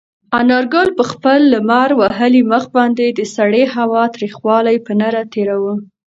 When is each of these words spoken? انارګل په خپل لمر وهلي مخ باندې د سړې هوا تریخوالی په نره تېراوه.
انارګل 0.39 0.87
په 0.97 1.03
خپل 1.11 1.39
لمر 1.53 1.89
وهلي 1.99 2.41
مخ 2.51 2.63
باندې 2.75 3.05
د 3.11 3.21
سړې 3.35 3.63
هوا 3.75 4.03
تریخوالی 4.15 4.77
په 4.85 4.91
نره 5.01 5.21
تېراوه. 5.33 5.73